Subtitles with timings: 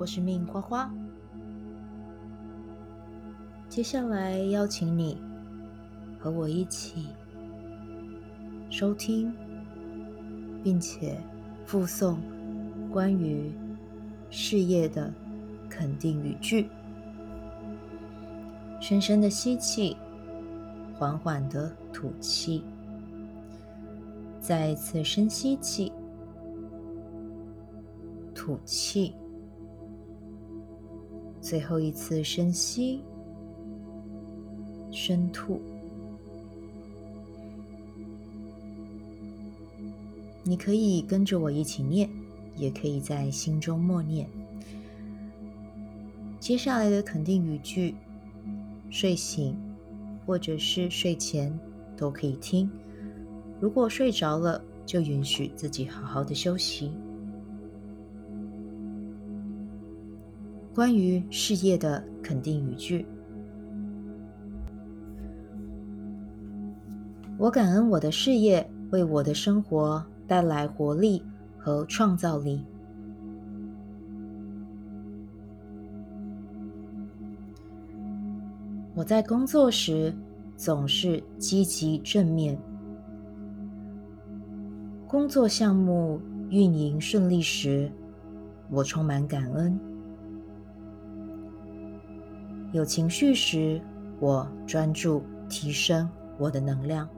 [0.00, 0.90] 我是命花花。
[3.68, 5.20] 接下来邀请你
[6.18, 7.08] 和我一起
[8.70, 9.30] 收听，
[10.64, 11.20] 并且
[11.66, 12.18] 附送
[12.90, 13.52] 关于
[14.30, 15.12] 事业的
[15.68, 16.70] 肯定语句。
[18.80, 19.94] 深深的吸气，
[20.98, 22.64] 缓缓的吐气。
[24.40, 25.92] 再一次深吸气，
[28.34, 29.12] 吐气。
[31.50, 33.00] 最后一次深吸，
[34.92, 35.60] 深吐。
[40.44, 42.08] 你可以跟着我一起念，
[42.54, 44.28] 也可以在心中默念。
[46.38, 47.96] 接下来的肯定语句，
[48.88, 49.56] 睡醒
[50.24, 51.52] 或者是睡前
[51.96, 52.70] 都可以听。
[53.58, 56.92] 如果睡着了，就允许自己好好的休息。
[60.72, 63.04] 关于事业的肯定语句：
[67.36, 71.22] 我感恩我的事业为我的生活带来活力
[71.58, 72.64] 和创造力。
[78.94, 80.14] 我在工作时
[80.56, 82.56] 总是积极正面。
[85.08, 87.90] 工作项目运营顺利时，
[88.70, 89.76] 我充满感恩；
[92.72, 93.80] 有情绪时，
[94.20, 97.08] 我专注提升我的能量。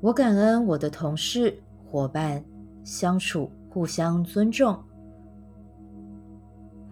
[0.00, 1.56] 我感恩我的同事、
[1.90, 2.44] 伙伴
[2.84, 4.78] 相处互相尊重、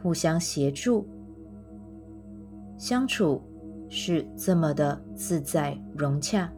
[0.02, 1.06] 互相协助，
[2.76, 3.42] 相处。
[3.96, 6.50] 是这么的自在融洽。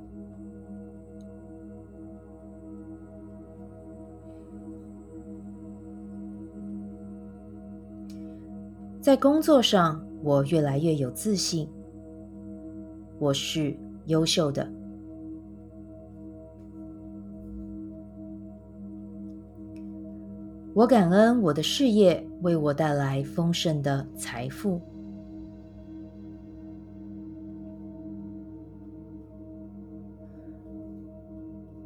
[9.07, 11.71] 在工作上，我越来越有自信。
[13.21, 13.73] 我是
[14.07, 14.69] 优秀的。
[20.75, 24.81] 我感恩我的事业为我带来丰盛的财富。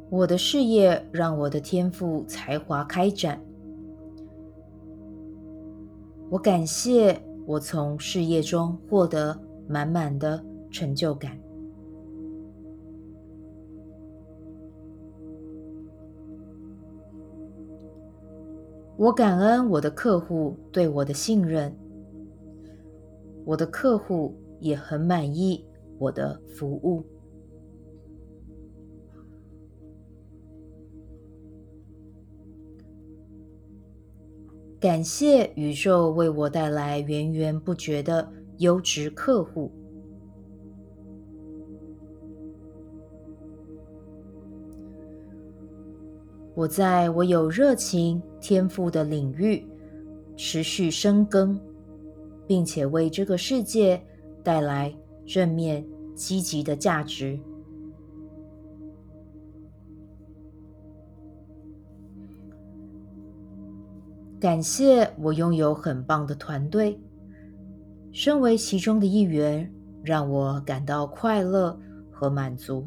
[0.09, 3.39] 我的事业让我的天赋才华开展。
[6.31, 9.37] 我感谢我从事业中获得
[9.67, 11.37] 满满的成就感。
[18.95, 21.75] 我感恩我的客户对我的信任。
[23.43, 25.65] 我的客户也很满意
[25.99, 27.03] 我的服务。
[34.81, 38.27] 感谢宇宙为我带来源源不绝的
[38.57, 39.71] 优质客户。
[46.55, 49.63] 我在我有热情、天赋的领域
[50.35, 51.61] 持续深耕，
[52.47, 54.03] 并且为这个世界
[54.43, 54.91] 带来
[55.27, 57.39] 正面、积极的价值。
[64.41, 66.99] 感谢我拥有很棒的团队，
[68.11, 69.71] 身为其中的一员，
[70.03, 71.79] 让我感到快乐
[72.09, 72.83] 和满足。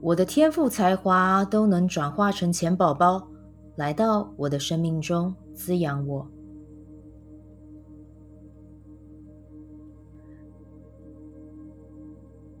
[0.00, 3.28] 我的天赋才华都能转化成钱宝宝，
[3.76, 6.28] 来到我的生命中滋养我。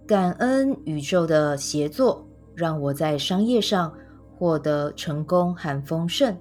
[0.08, 3.92] 感恩宇宙的协作，让我在商业上
[4.38, 6.34] 获得成功和丰盛。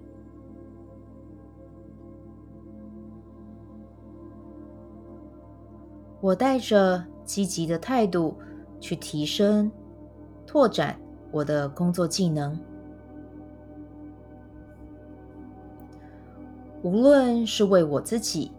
[6.21, 8.37] 我带着积极的态度
[8.79, 9.69] 去提升、
[10.45, 10.97] 拓展
[11.29, 12.57] 我的工作技能，
[16.83, 18.49] 无论是为我自己、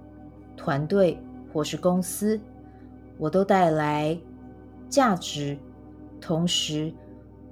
[0.54, 1.18] 团队
[1.50, 2.38] 或是公司，
[3.16, 4.14] 我都带来。
[4.88, 5.58] 价值，
[6.20, 6.92] 同时，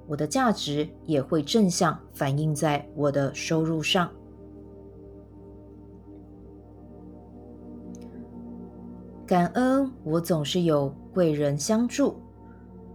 [0.07, 4.09] 我的价值也会正向反映在我的收入上。
[9.25, 12.15] 感恩我总是有贵人相助，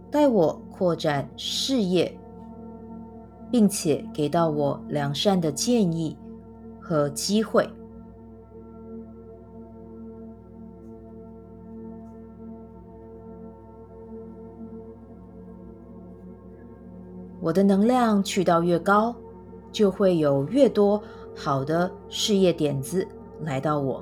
[0.09, 2.17] 带我扩展事业，
[3.51, 6.17] 并且给到我良善的建议
[6.81, 7.69] 和机会。
[17.43, 19.13] 我的能量去到越高，
[19.69, 21.03] 就会有越多
[21.35, 23.05] 好的事业点子
[23.41, 24.01] 来到我。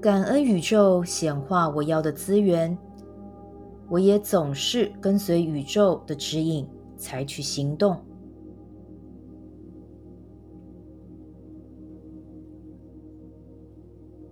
[0.00, 2.76] 感恩宇宙显化我要的资源，
[3.88, 7.96] 我也总是跟随宇宙的指引，采取行动。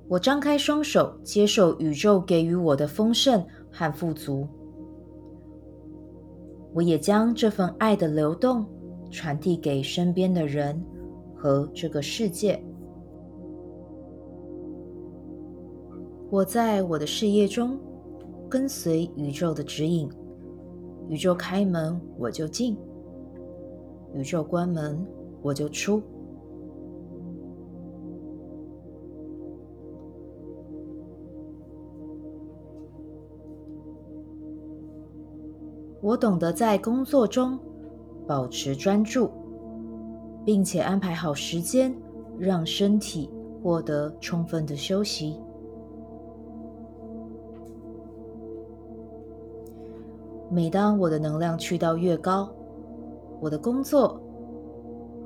[0.09, 4.49] 我张开双手，接受宇宙给予我的丰盛和富足。
[6.73, 8.65] 我也将这份爱的流动
[9.11, 10.83] 传递给身边的人
[11.35, 12.63] 和这个世界。
[16.31, 17.79] 我在我的事业中
[18.49, 20.09] 跟随宇宙的指引，
[21.09, 22.77] 宇宙开门我就进，
[24.15, 25.07] 宇宙关门
[25.43, 26.03] 我就出。
[36.09, 37.59] 我懂得在工作中
[38.27, 39.31] 保持专注，
[40.43, 41.95] 并且安排好时间，
[42.39, 43.29] 让身体
[43.63, 45.39] 获得充分的休息。
[50.51, 52.51] 每当我的能量去到越高，
[53.39, 54.19] 我的工作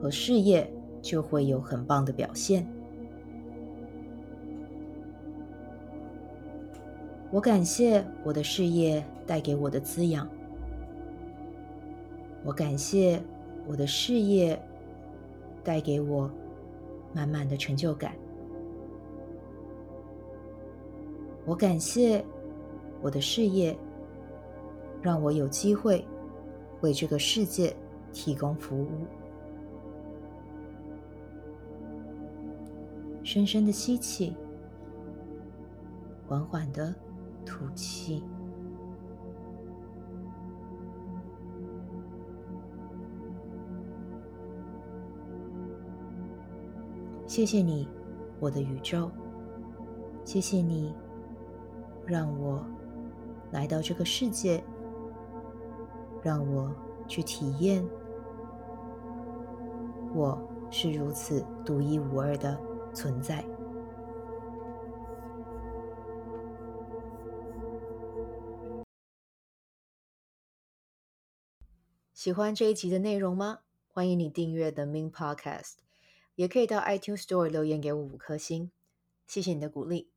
[0.03, 0.69] 和事业
[1.01, 2.67] 就会有很棒的表现。
[7.31, 10.29] 我感谢我的事业带给我的滋养。
[12.45, 13.23] 我感谢
[13.67, 14.61] 我的事业
[15.63, 16.31] 带给我
[17.15, 18.15] 满满的成就感。
[21.45, 22.25] 我感谢
[23.01, 23.77] 我的事业，
[25.01, 26.05] 让我有机会
[26.81, 27.75] 为这个世界
[28.13, 28.89] 提供服务。
[33.25, 34.35] 深深的吸气，
[36.27, 36.95] 缓缓的
[37.45, 38.23] 吐气。
[47.33, 47.89] 谢谢你，
[48.41, 49.11] 我的宇宙。
[50.23, 50.95] 谢谢你，
[52.07, 52.63] 让我
[53.51, 54.63] 来到这个世界，
[56.23, 56.71] 让我
[57.09, 57.83] 去体验，
[60.15, 60.39] 我
[60.71, 62.61] 是如此独一无二的
[62.93, 63.43] 存在。
[72.13, 73.61] 喜欢这一集的内容吗？
[73.89, 75.77] 欢迎你订阅 The Min Podcast。
[76.35, 78.71] 也可以到 iTunes Store 留言给我五颗星，
[79.27, 80.11] 谢谢你的鼓励。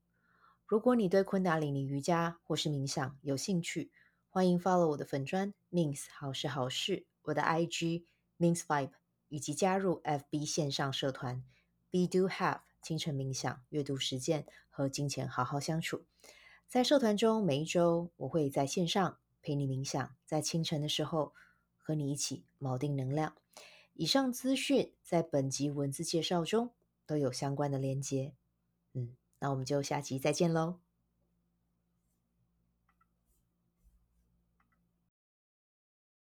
[0.66, 3.92] 如果你对昆达里尼瑜伽或是冥想有兴趣，
[4.30, 8.06] 欢迎 follow 我的粉专 Mins 好事好事，我的 IG
[8.40, 8.92] Mins Vibe，
[9.30, 11.44] 以及加入 FB 线上社团
[11.92, 16.06] Be Do Have 清晨冥想、阅读实践和金钱好好相处。
[16.68, 21.34] 在社团中，每一周我会在线上陪你冥想，在清晨的时候
[21.78, 23.36] 和你一起锚定能量。
[23.96, 26.72] 以上资讯在本集文字介绍中
[27.06, 28.34] 都有相关的连接。
[28.94, 30.85] 嗯，那我们就下集再见喽。